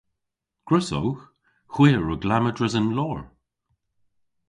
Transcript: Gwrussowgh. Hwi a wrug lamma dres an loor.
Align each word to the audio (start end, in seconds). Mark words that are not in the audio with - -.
Gwrussowgh. 0.67 1.21
Hwi 1.73 1.87
a 1.97 1.99
wrug 2.01 2.21
lamma 2.29 2.51
dres 2.57 2.75
an 2.79 2.93
loor. 2.97 3.19